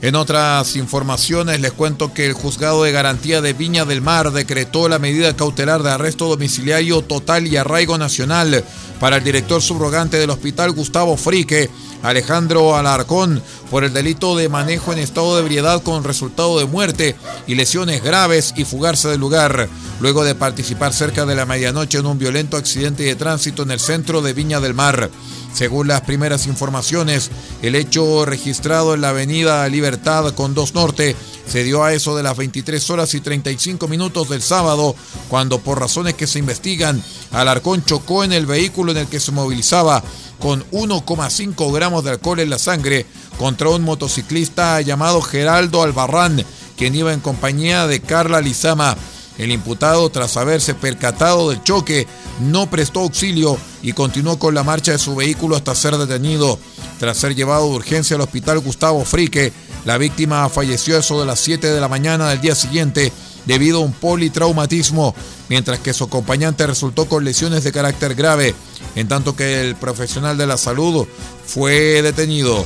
En 0.06 0.14
otras 0.14 0.76
informaciones 0.76 1.58
les 1.58 1.72
cuento 1.72 2.14
que 2.14 2.26
el 2.26 2.32
juzgado 2.32 2.84
de 2.84 2.92
garantía 2.92 3.40
de 3.40 3.54
Viña 3.54 3.84
del 3.84 4.02
Mar 4.02 4.30
decretó 4.30 4.88
la 4.88 5.00
medida 5.00 5.34
cautelar 5.34 5.82
de 5.82 5.90
arresto 5.90 6.28
domiciliario 6.28 7.02
total 7.02 7.48
y 7.48 7.56
arraigo 7.56 7.98
nacional 7.98 8.62
para 9.00 9.16
el 9.16 9.25
director 9.25 9.60
subrogante 9.60 10.16
del 10.16 10.30
hospital 10.30 10.70
Gustavo 10.70 11.16
Frique, 11.16 11.70
Alejandro 12.04 12.76
Alarcón, 12.76 13.42
por 13.68 13.82
el 13.82 13.92
delito 13.92 14.36
de 14.36 14.48
manejo 14.48 14.92
en 14.92 15.00
estado 15.00 15.34
de 15.34 15.42
ebriedad 15.42 15.82
con 15.82 16.04
resultado 16.04 16.56
de 16.60 16.66
muerte 16.66 17.16
y 17.48 17.56
lesiones 17.56 18.00
graves 18.00 18.54
y 18.56 18.64
fugarse 18.64 19.08
del 19.08 19.18
lugar, 19.18 19.68
luego 19.98 20.22
de 20.22 20.36
participar 20.36 20.92
cerca 20.92 21.26
de 21.26 21.34
la 21.34 21.46
medianoche 21.46 21.98
en 21.98 22.06
un 22.06 22.16
violento 22.16 22.56
accidente 22.56 23.02
de 23.02 23.16
tránsito 23.16 23.64
en 23.64 23.72
el 23.72 23.80
centro 23.80 24.22
de 24.22 24.34
Viña 24.34 24.60
del 24.60 24.75
Mar. 24.75 25.10
Según 25.56 25.88
las 25.88 26.02
primeras 26.02 26.46
informaciones, 26.46 27.30
el 27.62 27.76
hecho 27.76 28.26
registrado 28.26 28.92
en 28.92 29.00
la 29.00 29.08
avenida 29.08 29.66
Libertad 29.70 30.34
con 30.34 30.52
2 30.52 30.75
Norte 30.75 31.16
se 31.50 31.64
dio 31.64 31.82
a 31.82 31.94
eso 31.94 32.14
de 32.14 32.22
las 32.22 32.36
23 32.36 32.90
horas 32.90 33.14
y 33.14 33.22
35 33.22 33.88
minutos 33.88 34.28
del 34.28 34.42
sábado, 34.42 34.94
cuando 35.30 35.58
por 35.58 35.80
razones 35.80 36.12
que 36.12 36.26
se 36.26 36.40
investigan, 36.40 37.02
Alarcón 37.32 37.82
chocó 37.86 38.22
en 38.22 38.34
el 38.34 38.44
vehículo 38.44 38.92
en 38.92 38.98
el 38.98 39.06
que 39.06 39.18
se 39.18 39.32
movilizaba 39.32 40.04
con 40.40 40.62
1,5 40.72 41.72
gramos 41.72 42.04
de 42.04 42.10
alcohol 42.10 42.40
en 42.40 42.50
la 42.50 42.58
sangre 42.58 43.06
contra 43.38 43.70
un 43.70 43.80
motociclista 43.80 44.82
llamado 44.82 45.22
Geraldo 45.22 45.82
Albarrán, 45.82 46.44
quien 46.76 46.94
iba 46.94 47.14
en 47.14 47.20
compañía 47.20 47.86
de 47.86 48.00
Carla 48.00 48.42
Lizama. 48.42 48.94
El 49.38 49.52
imputado, 49.52 50.08
tras 50.10 50.36
haberse 50.36 50.74
percatado 50.74 51.50
del 51.50 51.62
choque, 51.62 52.06
no 52.40 52.70
prestó 52.70 53.00
auxilio 53.00 53.58
y 53.82 53.92
continuó 53.92 54.38
con 54.38 54.54
la 54.54 54.62
marcha 54.62 54.92
de 54.92 54.98
su 54.98 55.14
vehículo 55.14 55.56
hasta 55.56 55.74
ser 55.74 55.96
detenido. 55.96 56.58
Tras 56.98 57.18
ser 57.18 57.34
llevado 57.34 57.68
de 57.68 57.76
urgencia 57.76 58.16
al 58.16 58.22
hospital 58.22 58.60
Gustavo 58.60 59.04
Frique, 59.04 59.52
la 59.84 59.98
víctima 59.98 60.48
falleció 60.48 60.98
eso 60.98 61.20
de 61.20 61.26
las 61.26 61.40
7 61.40 61.66
de 61.66 61.80
la 61.80 61.88
mañana 61.88 62.30
del 62.30 62.40
día 62.40 62.54
siguiente 62.54 63.12
debido 63.44 63.78
a 63.78 63.84
un 63.84 63.92
politraumatismo, 63.92 65.14
mientras 65.48 65.78
que 65.78 65.92
su 65.92 66.04
acompañante 66.04 66.66
resultó 66.66 67.06
con 67.06 67.24
lesiones 67.24 67.62
de 67.62 67.72
carácter 67.72 68.14
grave, 68.14 68.54
en 68.96 69.06
tanto 69.06 69.36
que 69.36 69.60
el 69.60 69.76
profesional 69.76 70.36
de 70.36 70.46
la 70.46 70.56
salud 70.56 71.06
fue 71.46 72.02
detenido. 72.02 72.64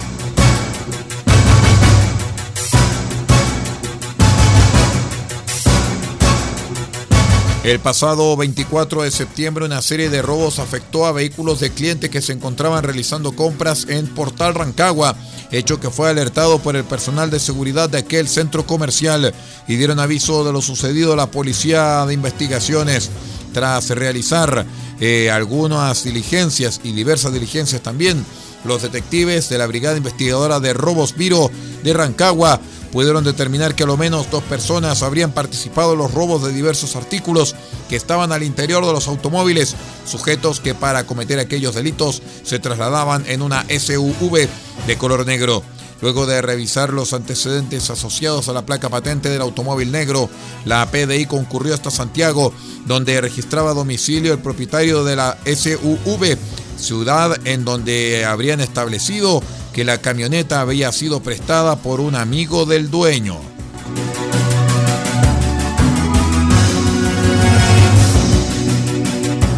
El 7.62 7.79
pasado 7.79 8.38
24 8.38 9.02
de 9.02 9.11
septiembre 9.11 9.67
una 9.67 9.83
serie 9.83 10.09
de 10.09 10.23
robos 10.23 10.59
afectó 10.59 11.05
a 11.05 11.12
vehículos 11.12 11.61
de 11.61 11.71
clientes 11.71 12.09
que 12.09 12.23
se 12.23 12.33
encontraban 12.33 12.83
realizando 12.83 13.33
compras 13.33 13.85
en 13.87 14.07
Portal 14.07 14.55
Rancagua, 14.55 15.14
hecho 15.50 15.79
que 15.79 15.90
fue 15.90 16.09
alertado 16.09 16.61
por 16.61 16.75
el 16.75 16.85
personal 16.85 17.29
de 17.31 17.38
seguridad 17.38 17.90
de 17.90 17.99
aquel 17.99 18.29
centro 18.29 18.64
comercial 18.64 19.35
y 19.69 19.76
dieron 19.76 20.00
aviso 20.00 20.43
de 20.43 20.55
lo 20.55 20.62
sucedido 20.62 21.12
a 21.12 21.17
la 21.17 21.31
policía 21.31 22.07
de 22.07 22.14
investigaciones. 22.14 23.11
Tras 23.52 23.90
realizar 23.90 24.64
eh, 24.99 25.31
algunas 25.31 26.05
diligencias 26.05 26.81
y 26.83 26.93
diversas 26.93 27.35
diligencias 27.35 27.83
también, 27.83 28.25
los 28.64 28.81
detectives 28.81 29.50
de 29.50 29.59
la 29.59 29.67
Brigada 29.67 29.99
Investigadora 29.99 30.61
de 30.61 30.73
Robos 30.73 31.14
Viro 31.14 31.50
de 31.83 31.93
Rancagua 31.93 32.59
pudieron 32.92 33.25
determinar 33.25 33.75
que 33.75 33.85
a 33.85 33.87
lo 33.87 33.97
menos 33.97 34.30
dos 34.30 34.42
personas 34.44 35.02
habrían 35.02 35.32
participado 35.32 35.92
en 35.92 35.99
los 35.99 36.12
robos 36.12 36.42
de 36.42 36.52
diversos 36.52 36.97
artículos 36.97 37.54
que 37.88 37.97
estaban 37.97 38.32
al 38.32 38.42
interior 38.42 38.85
de 38.85 38.92
los 38.92 39.09
automóviles, 39.09 39.76
sujetos 40.06 40.61
que 40.61 40.75
para 40.75 41.06
cometer 41.06 41.38
aquellos 41.38 41.75
delitos 41.75 42.23
se 42.42 42.59
trasladaban 42.59 43.25
en 43.26 43.42
una 43.42 43.64
SUV 43.68 44.49
de 44.87 44.99
color 44.99 45.26
negro. 45.26 45.62
Luego 46.02 46.25
de 46.25 46.40
revisar 46.40 46.92
los 46.94 47.12
antecedentes 47.12 47.90
asociados 47.90 48.49
a 48.49 48.54
la 48.54 48.64
placa 48.64 48.88
patente 48.88 49.28
del 49.28 49.42
automóvil 49.42 49.92
negro, 49.92 50.30
la 50.64 50.90
PDI 50.90 51.26
concurrió 51.26 51.75
hasta 51.75 51.90
Santiago, 51.90 52.54
donde 52.87 53.20
registraba 53.20 53.75
domicilio 53.75 54.32
el 54.32 54.38
propietario 54.38 55.04
de 55.04 55.16
la 55.16 55.37
SUV, 55.44 56.38
ciudad 56.78 57.38
en 57.44 57.66
donde 57.66 58.25
habrían 58.25 58.61
establecido 58.61 59.42
que 59.80 59.84
la 59.87 59.96
camioneta 59.96 60.60
había 60.60 60.92
sido 60.92 61.22
prestada 61.22 61.76
por 61.76 62.00
un 62.00 62.14
amigo 62.14 62.66
del 62.66 62.90
dueño. 62.90 63.40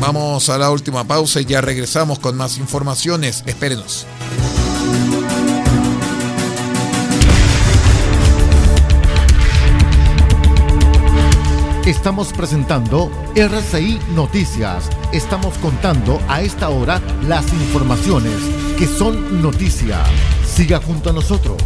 Vamos 0.01 0.49
a 0.49 0.59
la 0.59 0.71
última 0.71 1.03
pausa 1.09 1.41
y 1.41 1.45
ya 1.47 1.61
regresamos 1.61 2.21
con 2.21 2.37
más 2.37 2.59
informaciones. 2.59 3.43
Espérenos. 3.47 4.07
Estamos 11.87 12.33
presentando 12.33 13.11
RCI 13.35 13.99
Noticias. 14.15 14.89
Estamos 15.11 15.59
contando 15.59 16.21
a 16.29 16.41
esta 16.41 16.69
hora 16.69 17.03
las 17.27 17.53
informaciones 17.53 18.35
que 18.79 18.87
son 18.87 19.43
noticia. 19.43 19.99
Siga 20.47 20.79
junto 20.81 21.11
a 21.11 21.13
nosotros. 21.13 21.57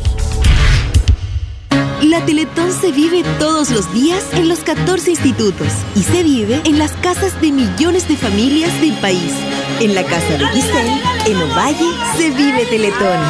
La 2.00 2.24
Teletón 2.24 2.72
se 2.72 2.92
vive 2.92 3.24
todos 3.38 3.70
los 3.70 3.92
días 3.92 4.24
en 4.32 4.48
los 4.48 4.60
14 4.60 5.10
institutos 5.10 5.68
y 5.94 6.02
se 6.02 6.22
vive 6.22 6.62
en 6.64 6.78
las 6.78 6.92
casas 6.92 7.38
de 7.42 7.52
millones 7.52 8.08
de 8.08 8.16
familias 8.16 8.72
del 8.80 8.94
país. 9.00 9.34
En 9.80 9.94
la 9.94 10.02
casa 10.02 10.38
de 10.38 10.46
Giselle, 10.48 11.02
en 11.26 11.36
Ovalle, 11.42 11.90
se 12.16 12.30
vive 12.30 12.64
Teletón. 12.70 13.20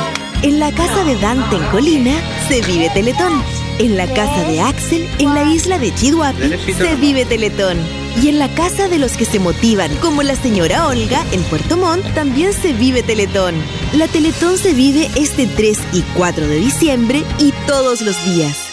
En 0.42 0.60
la 0.60 0.70
casa 0.70 1.02
de 1.02 1.16
Dante 1.16 1.56
en 1.56 1.64
Colina, 1.64 2.12
se 2.48 2.60
vive 2.62 2.90
Teletón. 2.90 3.42
En 3.78 3.96
la 3.96 4.06
casa 4.06 4.48
de 4.48 4.60
Axel, 4.60 5.06
en 5.18 5.34
la 5.34 5.42
isla 5.52 5.78
de 5.78 5.94
Chihuahua, 5.94 6.32
se 6.78 6.96
vive 6.96 7.26
Teletón. 7.26 7.76
Y 8.22 8.28
en 8.28 8.38
la 8.38 8.48
casa 8.54 8.88
de 8.88 8.98
los 8.98 9.12
que 9.12 9.26
se 9.26 9.38
motivan, 9.38 9.94
como 9.96 10.22
la 10.22 10.34
señora 10.34 10.86
Olga, 10.86 11.22
en 11.32 11.42
Puerto 11.44 11.76
Montt, 11.76 12.06
también 12.14 12.54
se 12.54 12.72
vive 12.72 13.02
Teletón. 13.02 13.54
La 13.92 14.08
Teletón 14.08 14.56
se 14.56 14.72
vive 14.72 15.10
este 15.16 15.46
3 15.46 15.78
y 15.92 16.02
4 16.16 16.48
de 16.48 16.56
diciembre 16.56 17.22
y 17.38 17.52
todos 17.66 18.00
los 18.00 18.16
días. 18.24 18.65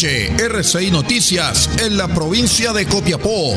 RCI 0.00 0.92
Noticias 0.92 1.68
en 1.80 1.96
la 1.96 2.06
provincia 2.06 2.72
de 2.72 2.86
Copiapó. 2.86 3.56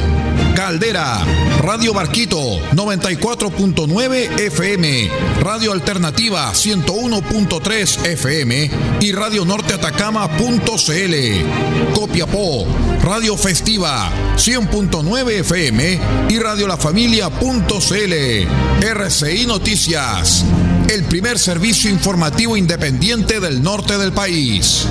Caldera, 0.55 1.23
Radio 1.61 1.93
Barquito 1.93 2.39
94.9 2.73 4.39
FM, 4.39 5.11
Radio 5.41 5.71
Alternativa 5.71 6.51
101.3 6.51 8.05
FM 8.07 8.71
y 9.01 9.11
Radio 9.11 9.45
Norte 9.45 9.75
Atacama.cl. 9.75 10.33
Copiapó, 11.93 12.65
Radio 13.03 13.37
Festiva 13.37 14.11
100.9 14.35 15.29
FM 15.41 15.99
y 16.27 16.39
Radio 16.39 16.67
La 16.67 16.77
Familia.cl. 16.77 18.13
RCI 18.83 19.45
Noticias, 19.45 20.43
el 20.89 21.03
primer 21.03 21.37
servicio 21.37 21.91
informativo 21.91 22.57
independiente 22.57 23.39
del 23.39 23.61
norte 23.61 23.99
del 23.99 24.11
país. 24.11 24.87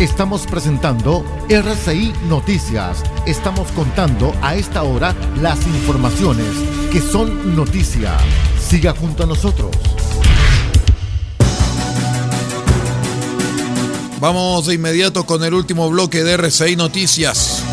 Estamos 0.00 0.46
presentando 0.46 1.24
RCI 1.48 2.12
Noticias. 2.28 3.02
Estamos 3.26 3.72
contando 3.72 4.32
a 4.42 4.54
esta 4.54 4.84
hora 4.84 5.12
las 5.42 5.66
informaciones 5.66 6.46
que 6.92 7.00
son 7.00 7.56
noticia. 7.56 8.16
Siga 8.60 8.94
junto 8.94 9.24
a 9.24 9.26
nosotros. 9.26 9.72
Vamos 14.20 14.66
de 14.66 14.74
inmediato 14.74 15.26
con 15.26 15.42
el 15.42 15.52
último 15.52 15.90
bloque 15.90 16.22
de 16.22 16.34
RCI 16.34 16.76
Noticias. 16.76 17.64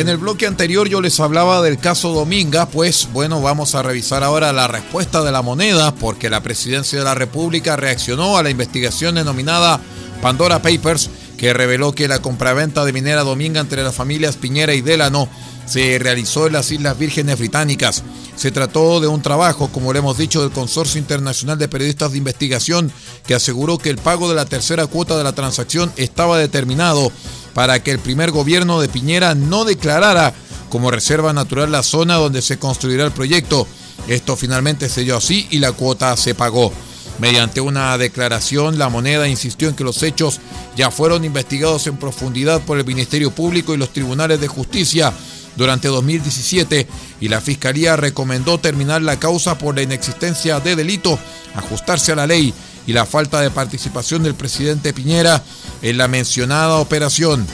En 0.00 0.08
el 0.08 0.16
bloque 0.16 0.46
anterior 0.46 0.88
yo 0.88 1.02
les 1.02 1.20
hablaba 1.20 1.60
del 1.60 1.76
caso 1.76 2.14
Dominga, 2.14 2.66
pues 2.70 3.10
bueno, 3.12 3.42
vamos 3.42 3.74
a 3.74 3.82
revisar 3.82 4.24
ahora 4.24 4.50
la 4.50 4.66
respuesta 4.66 5.22
de 5.22 5.30
la 5.30 5.42
moneda 5.42 5.94
porque 5.94 6.30
la 6.30 6.42
presidencia 6.42 6.98
de 6.98 7.04
la 7.04 7.14
República 7.14 7.76
reaccionó 7.76 8.38
a 8.38 8.42
la 8.42 8.48
investigación 8.48 9.16
denominada 9.16 9.78
Pandora 10.22 10.62
Papers 10.62 11.10
que 11.36 11.52
reveló 11.52 11.92
que 11.92 12.08
la 12.08 12.22
compraventa 12.22 12.86
de 12.86 12.94
minera 12.94 13.24
Dominga 13.24 13.60
entre 13.60 13.82
las 13.82 13.94
familias 13.94 14.38
Piñera 14.38 14.72
y 14.72 14.80
Delano 14.80 15.28
se 15.66 15.98
realizó 15.98 16.46
en 16.46 16.54
las 16.54 16.70
Islas 16.72 16.98
Vírgenes 16.98 17.38
Británicas. 17.38 18.02
Se 18.36 18.50
trató 18.50 19.00
de 19.00 19.06
un 19.06 19.20
trabajo, 19.20 19.68
como 19.70 19.92
le 19.92 19.98
hemos 19.98 20.16
dicho, 20.16 20.40
del 20.40 20.50
Consorcio 20.50 20.98
Internacional 20.98 21.58
de 21.58 21.68
Periodistas 21.68 22.12
de 22.12 22.18
Investigación 22.18 22.90
que 23.26 23.34
aseguró 23.34 23.76
que 23.76 23.90
el 23.90 23.98
pago 23.98 24.30
de 24.30 24.34
la 24.34 24.46
tercera 24.46 24.86
cuota 24.86 25.18
de 25.18 25.24
la 25.24 25.34
transacción 25.34 25.92
estaba 25.96 26.38
determinado 26.38 27.12
para 27.54 27.82
que 27.82 27.90
el 27.90 27.98
primer 27.98 28.30
gobierno 28.30 28.80
de 28.80 28.88
Piñera 28.88 29.34
no 29.34 29.64
declarara 29.64 30.32
como 30.68 30.90
reserva 30.90 31.32
natural 31.32 31.72
la 31.72 31.82
zona 31.82 32.14
donde 32.16 32.42
se 32.42 32.58
construirá 32.58 33.04
el 33.04 33.12
proyecto. 33.12 33.66
Esto 34.08 34.36
finalmente 34.36 34.88
se 34.88 35.02
dio 35.02 35.16
así 35.16 35.46
y 35.50 35.58
la 35.58 35.72
cuota 35.72 36.16
se 36.16 36.34
pagó. 36.34 36.72
Mediante 37.18 37.60
una 37.60 37.98
declaración, 37.98 38.78
la 38.78 38.88
moneda 38.88 39.28
insistió 39.28 39.68
en 39.68 39.74
que 39.74 39.84
los 39.84 40.02
hechos 40.02 40.40
ya 40.74 40.90
fueron 40.90 41.24
investigados 41.24 41.86
en 41.86 41.98
profundidad 41.98 42.62
por 42.62 42.78
el 42.78 42.86
Ministerio 42.86 43.30
Público 43.30 43.74
y 43.74 43.76
los 43.76 43.92
tribunales 43.92 44.40
de 44.40 44.48
justicia 44.48 45.12
durante 45.56 45.88
2017 45.88 46.86
y 47.20 47.28
la 47.28 47.42
Fiscalía 47.42 47.96
recomendó 47.96 48.58
terminar 48.58 49.02
la 49.02 49.18
causa 49.18 49.58
por 49.58 49.74
la 49.74 49.82
inexistencia 49.82 50.60
de 50.60 50.76
delito, 50.76 51.18
ajustarse 51.54 52.12
a 52.12 52.16
la 52.16 52.26
ley 52.26 52.54
y 52.86 52.92
la 52.92 53.06
falta 53.06 53.40
de 53.40 53.50
participación 53.50 54.22
del 54.22 54.34
presidente 54.34 54.92
Piñera 54.92 55.42
en 55.82 55.98
la 55.98 56.08
mencionada 56.08 56.76
operación. 56.76 57.46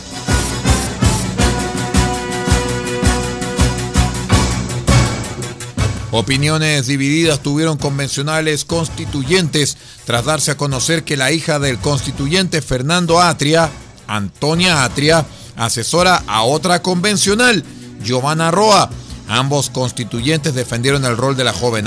Opiniones 6.12 6.86
divididas 6.86 7.40
tuvieron 7.40 7.76
convencionales 7.76 8.64
constituyentes 8.64 9.76
tras 10.06 10.24
darse 10.24 10.52
a 10.52 10.56
conocer 10.56 11.04
que 11.04 11.16
la 11.16 11.30
hija 11.30 11.58
del 11.58 11.78
constituyente 11.78 12.62
Fernando 12.62 13.20
Atria, 13.20 13.68
Antonia 14.06 14.84
Atria, 14.84 15.26
asesora 15.56 16.22
a 16.26 16.44
otra 16.44 16.80
convencional, 16.80 17.62
Giovanna 18.02 18.50
Roa. 18.50 18.88
Ambos 19.28 19.68
constituyentes 19.68 20.54
defendieron 20.54 21.04
el 21.04 21.18
rol 21.18 21.36
de 21.36 21.44
la 21.44 21.52
joven. 21.52 21.86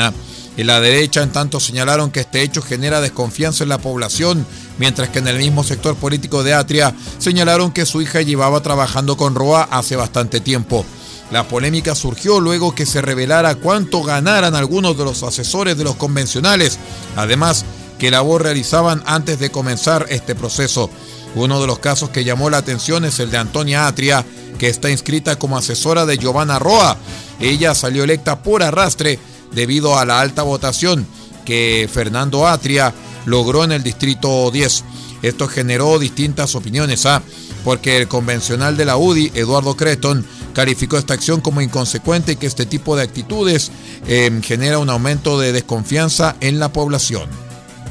En 0.58 0.68
la 0.68 0.80
derecha, 0.80 1.24
en 1.24 1.32
tanto, 1.32 1.60
señalaron 1.60 2.12
que 2.12 2.22
este 2.22 2.42
hecho 2.42 2.62
genera 2.62 3.02
desconfianza 3.02 3.64
en 3.64 3.70
la 3.70 3.78
población, 3.78 4.46
mientras 4.78 5.10
que 5.10 5.20
en 5.20 5.28
el 5.28 5.38
mismo 5.38 5.64
sector 5.64 5.96
político 5.96 6.44
de 6.44 6.54
Atria 6.54 6.94
señalaron 7.18 7.72
que 7.72 7.86
su 7.86 8.02
hija 8.02 8.22
llevaba 8.22 8.62
trabajando 8.62 9.16
con 9.16 9.36
Roa 9.36 9.68
hace 9.72 9.96
bastante 9.96 10.42
tiempo. 10.42 10.86
La 11.32 11.48
polémica 11.48 11.94
surgió 11.94 12.40
luego 12.40 12.74
que 12.74 12.86
se 12.86 13.02
revelara 13.02 13.56
cuánto 13.56 14.02
ganaran 14.02 14.56
algunos 14.56 14.98
de 14.98 15.06
los 15.06 15.22
asesores 15.24 15.78
de 15.78 15.84
los 15.84 15.96
convencionales, 15.96 16.80
además 17.16 17.66
que 18.00 18.10
labor 18.10 18.44
realizaban 18.44 19.04
antes 19.06 19.40
de 19.40 19.52
comenzar 19.52 20.08
este 20.10 20.34
proceso. 20.34 20.90
Uno 21.36 21.62
de 21.62 21.68
los 21.68 21.80
casos 21.80 22.10
que 22.10 22.24
llamó 22.24 22.50
la 22.50 22.58
atención 22.58 23.06
es 23.06 23.20
el 23.20 23.30
de 23.30 23.38
Antonia 23.38 23.86
Atria, 23.86 24.26
que 24.58 24.70
está 24.70 24.90
inscrita 24.90 25.38
como 25.38 25.58
asesora 25.58 26.08
de 26.08 26.18
Giovanna 26.18 26.58
Roa. 26.58 26.98
Ella 27.40 27.76
salió 27.76 28.04
electa 28.04 28.42
por 28.42 28.64
arrastre 28.64 29.20
debido 29.54 29.98
a 29.98 30.06
la 30.06 30.20
alta 30.20 30.44
votación 30.44 31.06
que 31.46 31.90
Fernando 31.92 32.48
Atria 32.48 32.94
logró 33.26 33.64
en 33.64 33.72
el 33.72 33.84
Distrito 33.84 34.50
10. 34.52 34.84
Esto 35.22 35.48
generó 35.48 36.00
distintas 36.00 36.56
opiniones, 36.56 37.06
¿ah? 37.06 37.22
porque 37.64 37.98
el 37.98 38.08
convencional 38.08 38.78
de 38.78 38.86
la 38.86 38.98
UDI, 38.98 39.32
Eduardo 39.36 39.76
Creton, 39.76 40.26
calificó 40.54 40.98
esta 40.98 41.14
acción 41.14 41.42
como 41.42 41.62
inconsecuente 41.62 42.34
y 42.34 42.36
que 42.36 42.48
este 42.48 42.66
tipo 42.66 42.96
de 42.96 43.04
actitudes 43.04 43.72
eh, 44.08 44.32
genera 44.44 44.80
un 44.80 44.90
aumento 44.90 45.40
de 45.40 45.52
desconfianza 45.52 46.36
en 46.40 46.60
la 46.60 46.72
población. 46.72 47.30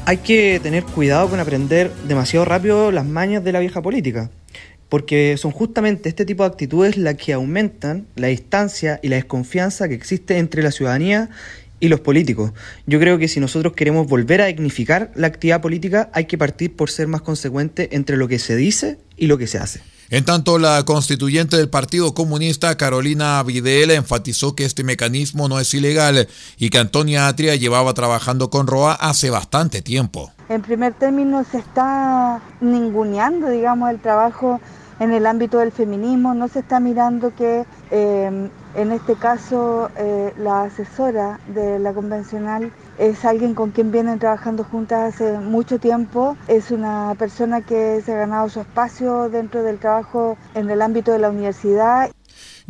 Hay 0.05 0.17
que 0.17 0.59
tener 0.63 0.85
cuidado 0.85 1.29
con 1.29 1.39
aprender 1.39 1.93
demasiado 2.07 2.45
rápido 2.45 2.91
las 2.91 3.05
mañas 3.05 3.43
de 3.43 3.51
la 3.51 3.59
vieja 3.59 3.81
política 3.81 4.31
porque 4.89 5.37
son 5.37 5.51
justamente 5.51 6.09
este 6.09 6.25
tipo 6.25 6.43
de 6.43 6.49
actitudes 6.49 6.97
las 6.97 7.15
que 7.15 7.33
aumentan 7.33 8.07
la 8.15 8.27
distancia 8.27 8.99
y 9.01 9.07
la 9.07 9.15
desconfianza 9.15 9.87
que 9.87 9.95
existe 9.95 10.37
entre 10.37 10.63
la 10.63 10.71
ciudadanía 10.71 11.29
y 11.79 11.87
los 11.87 12.01
políticos. 12.01 12.51
Yo 12.85 12.99
creo 12.99 13.17
que 13.17 13.27
si 13.27 13.39
nosotros 13.39 13.73
queremos 13.73 14.07
volver 14.07 14.41
a 14.41 14.47
dignificar 14.47 15.11
la 15.15 15.27
actividad 15.27 15.61
política, 15.61 16.09
hay 16.13 16.25
que 16.25 16.37
partir 16.37 16.75
por 16.75 16.89
ser 16.89 17.07
más 17.07 17.21
consecuente 17.21 17.89
entre 17.95 18.17
lo 18.17 18.27
que 18.27 18.39
se 18.39 18.55
dice 18.55 18.97
y 19.15 19.27
lo 19.27 19.37
que 19.37 19.47
se 19.47 19.59
hace. 19.59 19.81
En 20.11 20.25
tanto, 20.25 20.57
la 20.57 20.83
constituyente 20.85 21.55
del 21.55 21.69
Partido 21.69 22.15
Comunista, 22.15 22.75
Carolina 22.77 23.43
Videla, 23.43 23.93
enfatizó 23.93 24.55
que 24.55 24.65
este 24.65 24.83
mecanismo 24.83 25.47
no 25.47 25.59
es 25.59 25.71
ilegal 25.75 26.27
y 26.57 26.71
que 26.71 26.79
Antonia 26.79 27.27
Atria 27.27 27.55
llevaba 27.55 27.93
trabajando 27.93 28.49
con 28.49 28.65
ROA 28.65 28.93
hace 28.93 29.29
bastante 29.29 29.83
tiempo. 29.83 30.31
En 30.49 30.63
primer 30.63 30.95
término, 30.95 31.45
se 31.51 31.59
está 31.59 32.41
ninguneando, 32.59 33.51
digamos, 33.51 33.91
el 33.91 33.99
trabajo 33.99 34.59
en 34.99 35.11
el 35.11 35.25
ámbito 35.25 35.59
del 35.59 35.71
feminismo, 35.71 36.33
no 36.33 36.47
se 36.47 36.59
está 36.59 36.79
mirando 36.79 37.33
que 37.35 37.65
eh, 37.91 38.49
en 38.75 38.91
este 38.91 39.15
caso 39.15 39.89
eh, 39.97 40.33
la 40.37 40.63
asesora 40.63 41.39
de 41.47 41.79
la 41.79 41.93
convencional 41.93 42.71
es 42.97 43.25
alguien 43.25 43.55
con 43.55 43.71
quien 43.71 43.91
vienen 43.91 44.19
trabajando 44.19 44.63
juntas 44.63 45.15
hace 45.15 45.39
mucho 45.39 45.79
tiempo, 45.79 46.35
es 46.47 46.69
una 46.71 47.15
persona 47.17 47.61
que 47.61 48.01
se 48.01 48.13
ha 48.13 48.17
ganado 48.17 48.49
su 48.49 48.59
espacio 48.59 49.29
dentro 49.29 49.63
del 49.63 49.79
trabajo 49.79 50.37
en 50.53 50.69
el 50.69 50.81
ámbito 50.81 51.11
de 51.11 51.19
la 51.19 51.29
universidad. 51.29 52.09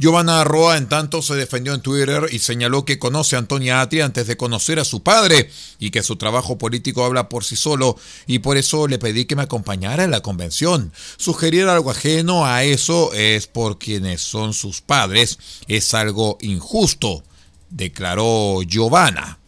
Giovanna 0.02 0.46
Roa, 0.46 0.78
en 0.78 0.88
tanto, 0.88 1.22
se 1.22 1.36
defendió 1.36 1.74
en 1.74 1.82
Twitter 1.82 2.30
y 2.32 2.40
señaló 2.40 2.86
que 2.86 3.00
conoce 3.00 3.36
a 3.36 3.40
Antonia 3.40 3.82
Atria 3.82 4.06
antes 4.06 4.28
de 4.28 4.38
conocer 4.38 4.80
a 4.80 4.86
su 4.86 5.04
padre 5.04 5.50
y 5.78 5.90
que 5.92 6.04
su 6.04 6.16
trabajo 6.16 6.58
político 6.58 7.04
habla 7.04 7.28
por 7.28 7.44
sí 7.44 7.58
solo 7.58 7.98
y 8.26 8.40
por 8.40 8.56
eso 8.56 8.88
le 8.88 8.98
pedí 8.98 9.26
que 9.26 9.36
me 9.36 9.42
acompañara 9.42 10.06
en 10.06 10.12
la 10.12 10.22
convención. 10.22 10.94
Sugerir 11.18 11.66
algo 11.68 11.92
ajeno 11.92 12.46
a 12.46 12.64
eso 12.64 13.12
es 13.12 13.48
por 13.48 13.78
quienes 13.78 14.22
son 14.22 14.54
sus 14.54 14.80
padres. 14.80 15.38
Es 15.68 15.94
algo 15.94 16.38
injusto, 16.40 17.26
declaró 17.70 18.62
Giovanna. 18.62 19.39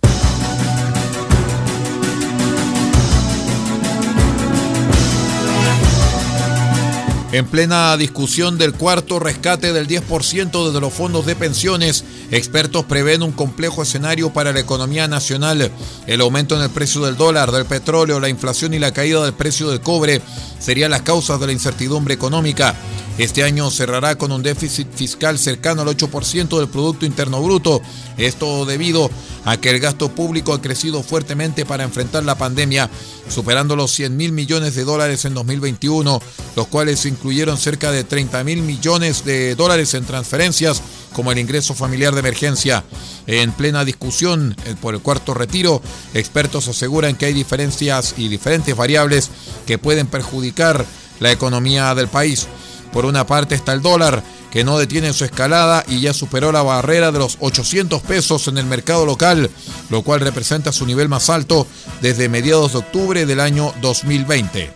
En 7.32 7.46
plena 7.46 7.96
discusión 7.96 8.58
del 8.58 8.74
cuarto 8.74 9.18
rescate 9.18 9.72
del 9.72 9.88
10% 9.88 10.66
desde 10.66 10.82
los 10.82 10.94
fondos 10.94 11.26
de 11.26 11.38
pensiones, 11.38 12.04
expertos 12.30 12.84
prevén 12.84 13.24
un 13.24 13.32
complejo 13.32 13.84
escenario 13.84 14.34
para 14.34 14.52
la 14.52 14.60
economía 14.60 15.08
nacional. 15.08 15.72
El 16.08 16.22
aumento 16.22 16.58
en 16.58 16.62
el 16.62 16.70
precio 16.72 17.00
del 17.06 17.16
dólar, 17.16 17.52
del 17.52 17.66
petróleo, 17.66 18.20
la 18.20 18.28
inflación 18.28 18.74
y 18.74 18.80
la 18.80 18.92
caída 18.92 19.24
del 19.24 19.34
precio 19.34 19.70
del 19.70 19.80
cobre 19.80 20.22
serían 20.60 20.92
las 20.92 21.04
causas 21.04 21.40
de 21.40 21.48
la 21.48 21.54
incertidumbre 21.54 22.14
económica. 22.14 22.76
Este 23.18 23.44
año 23.44 23.70
cerrará 23.70 24.18
con 24.18 24.32
un 24.32 24.42
déficit 24.42 24.88
fiscal 24.94 25.38
cercano 25.38 25.82
al 25.82 25.90
8% 25.90 26.58
del 26.58 26.70
Producto 26.70 27.06
Interno 27.06 27.42
Bruto. 27.42 27.82
Esto 28.18 28.66
debido 28.66 29.10
a 29.46 29.58
que 29.58 29.70
el 29.70 29.80
gasto 29.80 30.10
público 30.10 30.54
ha 30.54 30.62
crecido 30.62 31.04
fuertemente 31.04 31.66
para 31.66 31.84
enfrentar 31.84 32.24
la 32.24 32.38
pandemia, 32.38 32.90
superando 33.30 33.76
los 33.76 33.92
100 33.92 34.16
mil 34.16 34.32
millones 34.32 34.76
de 34.76 34.86
dólares 34.86 35.26
en 35.26 35.34
2021, 35.34 36.22
los 36.56 36.68
cuales 36.68 37.06
incluyeron 37.06 37.58
cerca 37.58 37.92
de 37.92 38.04
30 38.04 38.44
mil 38.44 38.62
millones 38.62 39.26
de 39.26 39.56
dólares 39.56 39.94
en 39.94 40.06
transferencias 40.06 40.82
como 41.14 41.32
el 41.32 41.40
ingreso 41.40 41.74
familiar 41.74 42.14
de 42.14 42.22
emergencia. 42.22 42.84
En 43.28 43.52
plena 43.52 43.86
discusión 43.86 44.56
eh, 44.66 44.76
por 44.82 44.96
el 44.96 45.02
cuarto 45.02 45.34
retiro, 45.34 45.82
expertos 46.14 46.68
aseguran 46.68 47.16
que 47.16 47.26
hay 47.26 47.34
diferencias 47.34 48.16
y 48.18 48.30
diferentes 48.30 48.76
variables 48.76 49.30
que 49.68 49.78
pueden 49.78 50.08
perjudicar 50.08 50.86
la 51.20 51.32
economía 51.32 51.94
del 51.94 52.08
país. 52.08 52.48
Por 52.92 53.06
una 53.06 53.26
parte 53.26 53.56
está 53.56 53.74
el 53.74 53.82
dólar, 53.82 54.24
que 54.52 54.64
no 54.64 54.78
detiene 54.78 55.14
su 55.14 55.24
escalada 55.24 55.84
y 55.88 56.02
ya 56.02 56.14
superó 56.14 56.52
la 56.52 56.62
barrera 56.62 57.12
de 57.12 57.20
los 57.20 57.38
800 57.40 58.02
pesos 58.02 58.48
en 58.48 58.58
el 58.58 58.66
mercado 58.66 59.06
local, 59.06 59.50
lo 59.90 60.02
cual 60.02 60.20
representa 60.20 60.74
su 60.74 60.86
nivel 60.86 61.08
más 61.08 61.30
alto 61.30 61.66
desde 62.02 62.28
mediados 62.30 62.74
de 62.74 62.80
octubre 62.80 63.26
del 63.26 63.40
año 63.40 63.74
2020. 63.82 64.74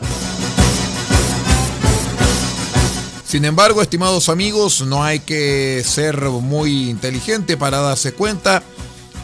Sin 3.27 3.43
embargo, 3.43 3.81
estimados 3.81 4.29
amigos, 4.29 4.81
no 4.85 5.03
hay 5.03 5.19
que 5.19 5.83
ser 5.85 6.21
muy 6.21 6.89
inteligente 6.89 7.57
para 7.57 7.79
darse 7.79 8.13
cuenta 8.13 8.63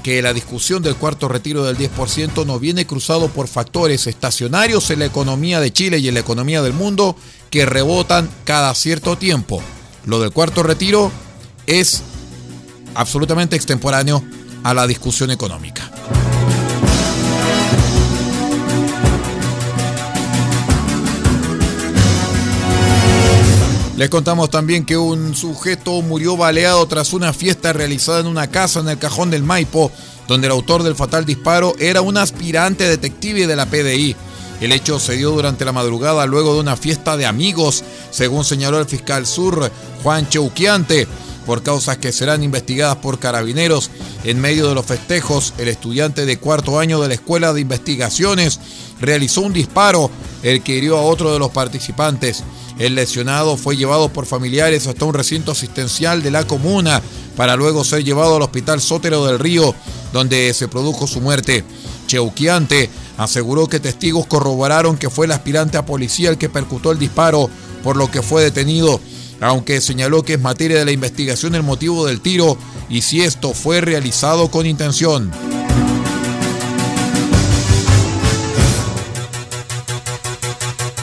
que 0.04 0.22
la 0.22 0.34
discusión 0.34 0.82
del 0.82 0.96
cuarto 0.96 1.28
retiro 1.28 1.64
del 1.64 1.78
10% 1.78 2.46
no 2.46 2.60
viene 2.60 2.86
cruzado 2.86 3.30
por 3.30 3.48
factores 3.48 4.08
estacionarios 4.08 4.90
en 4.90 5.00
la 5.00 5.06
economía 5.06 5.60
de 5.60 5.72
Chile 5.72 6.00
y 6.00 6.08
en 6.08 6.16
la 6.16 6.20
economía 6.20 6.62
del 6.62 6.74
mundo 6.74 7.16
que 7.52 7.66
rebotan 7.66 8.30
cada 8.46 8.74
cierto 8.74 9.18
tiempo. 9.18 9.62
Lo 10.06 10.20
del 10.20 10.32
cuarto 10.32 10.64
retiro 10.64 11.12
es 11.68 12.02
absolutamente 12.96 13.56
extemporáneo 13.56 14.24
a 14.64 14.74
la 14.74 14.88
discusión 14.88 15.30
económica. 15.30 15.92
Les 23.98 24.10
contamos 24.10 24.50
también 24.50 24.84
que 24.84 24.98
un 24.98 25.36
sujeto 25.36 26.02
murió 26.02 26.36
baleado 26.36 26.84
tras 26.88 27.14
una 27.14 27.34
fiesta 27.34 27.72
realizada 27.72 28.22
en 28.22 28.26
una 28.26 28.48
casa 28.48 28.80
en 28.80 28.90
el 28.90 28.98
cajón 28.98 29.30
del 29.30 29.44
Maipo, 29.44 29.92
donde 30.28 30.48
el 30.48 30.54
autor 30.54 30.82
del 30.82 30.96
fatal 30.96 31.24
disparo 31.24 31.76
era 31.78 32.02
un 32.02 32.18
aspirante 32.18 32.88
detective 32.88 33.46
de 33.46 33.56
la 33.56 33.68
PDI. 33.68 34.16
El 34.62 34.72
hecho 34.72 35.00
se 35.00 35.18
dio 35.18 35.32
durante 35.32 35.66
la 35.66 35.72
madrugada 35.72 36.28
luego 36.28 36.54
de 36.54 36.60
una 36.60 36.78
fiesta 36.78 37.18
de 37.18 37.26
amigos, 37.26 37.84
según 38.12 38.46
señaló 38.46 38.80
el 38.80 38.86
fiscal 38.86 39.26
sur 39.26 39.72
Juan 40.04 40.30
Cheuquiante, 40.30 41.08
por 41.48 41.64
causas 41.64 41.98
que 41.98 42.12
serán 42.12 42.44
investigadas 42.44 42.98
por 42.98 43.18
carabineros. 43.18 43.90
En 44.24 44.40
medio 44.40 44.70
de 44.70 44.76
los 44.76 44.86
festejos, 44.86 45.56
el 45.58 45.68
estudiante 45.68 46.28
de 46.28 46.38
cuarto 46.38 46.78
año 46.78 47.02
de 47.02 47.08
la 47.08 47.16
Escuela 47.16 47.54
de 47.54 47.62
Investigaciones 47.62 48.60
realizó 49.02 49.42
un 49.42 49.52
disparo, 49.52 50.12
el 50.44 50.62
que 50.62 50.78
hirió 50.78 50.96
a 50.98 51.02
otro 51.02 51.34
de 51.34 51.40
los 51.40 51.50
participantes. 51.50 52.44
El 52.78 52.94
lesionado 52.94 53.58
fue 53.58 53.76
llevado 53.76 54.10
por 54.10 54.28
familiares 54.28 54.86
hasta 54.86 55.06
un 55.06 55.16
recinto 55.16 55.54
asistencial 55.54 56.22
de 56.22 56.30
la 56.30 56.46
comuna 56.46 57.02
para 57.36 57.56
luego 57.56 57.84
ser 57.84 58.04
llevado 58.04 58.36
al 58.36 58.44
hospital 58.44 58.80
Sótero 58.80 59.26
del 59.26 59.40
Río, 59.40 59.74
donde 60.14 60.54
se 60.54 60.68
produjo 60.68 61.08
su 61.08 61.20
muerte. 61.20 61.64
Cheuquiante 62.06 62.90
aseguró 63.24 63.68
que 63.68 63.80
testigos 63.80 64.26
corroboraron 64.26 64.98
que 64.98 65.12
fue 65.12 65.28
el 65.28 65.32
aspirante 65.32 65.78
a 65.78 65.86
policía 65.86 66.30
el 66.32 66.40
que 66.40 66.50
percutó 66.50 66.92
el 66.92 66.98
disparo, 66.98 67.52
por 67.84 67.96
lo 67.96 68.10
que 68.10 68.24
fue 68.24 68.44
detenido, 68.44 69.00
aunque 69.40 69.80
señaló 69.80 70.24
que 70.24 70.34
es 70.34 70.42
materia 70.42 70.80
de 70.80 70.86
la 70.86 70.92
investigación 70.92 71.54
el 71.54 71.62
motivo 71.62 72.08
del 72.08 72.22
tiro 72.22 72.58
y 72.90 73.02
si 73.02 73.22
esto 73.22 73.54
fue 73.54 73.80
realizado 73.80 74.50
con 74.50 74.66
intención. 74.66 75.32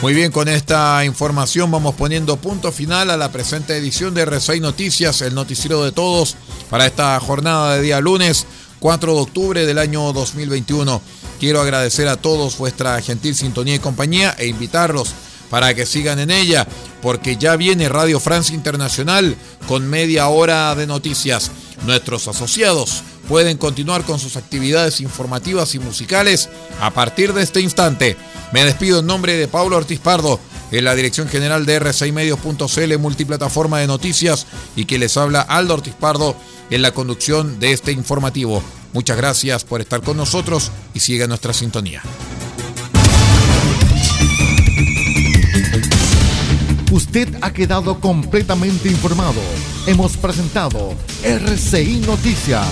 Muy 0.01 0.13
bien, 0.13 0.31
con 0.31 0.49
esta 0.49 1.03
información 1.05 1.71
vamos 1.71 1.95
poniendo 1.95 2.35
punto 2.37 2.71
final 2.73 3.09
a 3.11 3.17
la 3.17 3.31
presente 3.31 3.77
edición 3.77 4.13
de 4.13 4.27
R6 4.27 4.59
Noticias, 4.59 5.21
el 5.21 5.35
noticiero 5.35 5.83
de 5.85 5.93
todos, 5.93 6.35
para 6.69 6.85
esta 6.85 7.17
jornada 7.21 7.75
de 7.75 7.81
día 7.81 8.01
lunes 8.01 8.45
4 8.79 9.13
de 9.13 9.21
octubre 9.21 9.65
del 9.65 9.77
año 9.77 10.11
2021. 10.11 11.01
Quiero 11.39 11.61
agradecer 11.61 12.07
a 12.09 12.17
todos 12.17 12.57
vuestra 12.57 13.01
gentil 13.01 13.33
sintonía 13.33 13.75
y 13.75 13.79
compañía 13.79 14.35
e 14.37 14.47
invitarlos 14.47 15.13
para 15.49 15.73
que 15.73 15.85
sigan 15.85 16.19
en 16.19 16.31
ella, 16.31 16.67
porque 17.01 17.37
ya 17.37 17.55
viene 17.55 17.89
Radio 17.89 18.19
Francia 18.19 18.53
Internacional 18.53 19.35
con 19.67 19.87
media 19.89 20.27
hora 20.27 20.75
de 20.75 20.85
noticias. 20.85 21.51
Nuestros 21.85 22.27
asociados 22.27 23.03
pueden 23.29 23.57
continuar 23.57 24.03
con 24.03 24.19
sus 24.19 24.35
actividades 24.35 24.99
informativas 25.01 25.75
y 25.75 25.79
musicales 25.79 26.49
a 26.81 26.91
partir 26.91 27.33
de 27.33 27.43
este 27.43 27.61
instante. 27.61 28.17
Me 28.51 28.65
despido 28.65 28.99
en 28.99 29.07
nombre 29.07 29.37
de 29.37 29.47
Pablo 29.47 29.77
Ortiz 29.77 29.99
Pardo, 29.99 30.39
en 30.71 30.83
la 30.83 30.93
dirección 30.93 31.29
general 31.29 31.65
de 31.65 31.81
R6medios.cl, 31.81 32.97
multiplataforma 32.97 33.79
de 33.79 33.87
noticias, 33.87 34.45
y 34.75 34.85
que 34.85 34.99
les 34.99 35.15
habla 35.15 35.41
Aldo 35.41 35.75
Ortiz 35.75 35.93
Pardo 35.93 36.35
en 36.69 36.81
la 36.81 36.91
conducción 36.91 37.59
de 37.59 37.71
este 37.71 37.91
informativo. 37.91 38.61
Muchas 38.93 39.17
gracias 39.17 39.63
por 39.63 39.81
estar 39.81 40.01
con 40.01 40.17
nosotros 40.17 40.71
y 40.93 40.99
siga 40.99 41.27
nuestra 41.27 41.53
sintonía. 41.53 42.01
Usted 46.91 47.29
ha 47.41 47.53
quedado 47.53 47.99
completamente 47.99 48.89
informado. 48.89 49.41
Hemos 49.85 50.17
presentado 50.17 50.95
RCI 51.23 52.01
Noticias, 52.07 52.67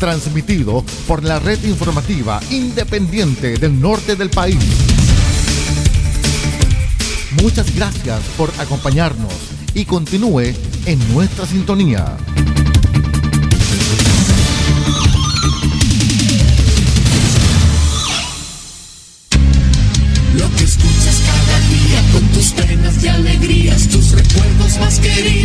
transmitido 0.00 0.84
por 1.06 1.22
la 1.22 1.38
red 1.38 1.62
informativa 1.62 2.40
independiente 2.50 3.56
del 3.56 3.80
norte 3.80 4.16
del 4.16 4.30
país. 4.30 4.58
Muchas 7.40 7.72
gracias 7.74 8.20
por 8.36 8.52
acompañarnos 8.58 9.32
y 9.74 9.84
continúe 9.84 10.54
en 10.86 11.14
nuestra 11.14 11.46
sintonía. 11.46 12.16